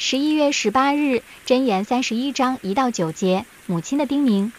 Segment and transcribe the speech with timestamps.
[0.00, 4.52] 十一月十八日，箴言三十一章一到九节，母亲的叮咛。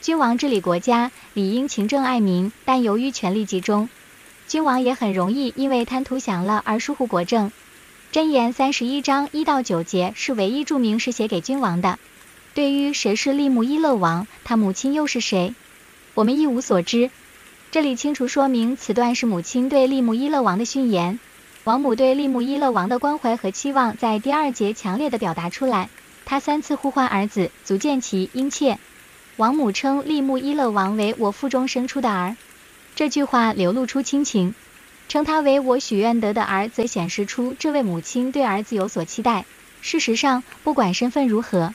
[0.00, 3.90] 君王治理国家，理应勤政爱民，但由于权力集中，
[4.46, 7.52] 君王也很容易因为贪图享乐而疏忽国政。
[8.14, 11.98] 箴言三十一章一到九节是唯一注明是写给君王的。
[12.54, 15.52] 对于谁是利木伊勒王，他母亲又是谁，
[16.14, 17.10] 我们一无所知。
[17.70, 21.20] 这里清楚说明此段是母亲对利木伊勒王的训言。
[21.68, 25.90] 王母对利木伊勒王的关怀和期望在第二节强烈地表达出来。
[26.24, 28.78] 他三次呼唤儿子，足见其殷切。
[29.36, 32.36] 王母称利木伊勒王为我腹中生出的儿，
[32.94, 34.54] 这句话流露出亲情；
[35.10, 39.44] 称他为我许愿得的儿，则显示出这位母亲对儿子有所期待。
[39.82, 41.74] 事实上，不管身份如何，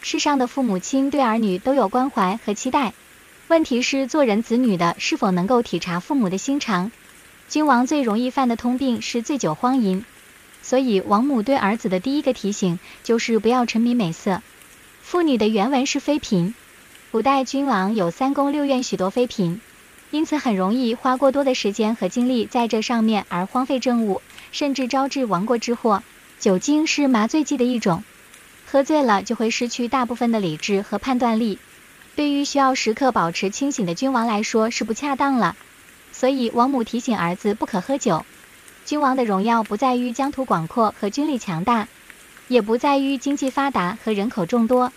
[0.00, 2.94] 世上的父母亲对儿女都有关怀和期待。
[3.48, 6.90] 问题是，做人子女的是否能够体察父母的心肠？
[7.48, 10.04] 君王最容易犯的通病是醉酒荒淫，
[10.62, 14.42] 所以王母对儿子的第一个提醒就是不要沉迷美色。
[15.00, 16.54] 妇女的原文是妃嫔，
[17.12, 19.60] 古代君王有三宫六院许多妃嫔，
[20.10, 26.02] 因此很容易花过多的时间和精力在这上面而荒废政务，甚至招致亡国之祸。
[26.40, 28.02] 酒精是麻醉剂的一种，
[28.66, 31.60] 喝醉了就会失去大部分的理智和判断力，
[32.16, 35.54] 对于需要时刻保持清醒的君王来说是不恰当了。
[36.18, 38.24] 所以，王母提醒儿子不可喝酒。
[38.86, 41.88] 君王的荣耀不在于疆土广阔和军力强大，
[42.48, 44.92] 也不在于经济发达和人口众多，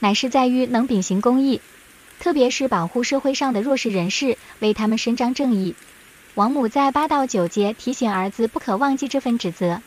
[0.00, 1.60] 乃是在于能秉行公义，
[2.18, 5.76] 特别是保护社会上的弱势人士，为他们伸张正义。
[6.34, 9.80] 王母在八到九节提醒儿子不可忘记这份职责，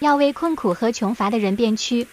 [0.00, 2.08] 要为困苦和穷乏的人辩屈。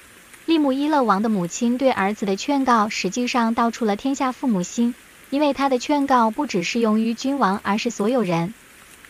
[0.45, 4.93] 利姆伊勒王的母亲对儿子的劝告，实际上道出了天下父母心。
[5.33, 8.53] 因为他的劝告不只适用于君王，而是所有人，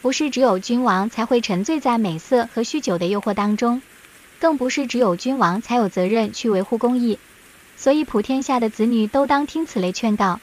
[0.01, 3.81] 不是只有君王才会沉醉在美色和酗酒的诱惑当中，
[4.39, 7.19] 更不是只有君王才有责任去维护公义，
[7.75, 10.39] 所以普天下的子女都当听此类劝告。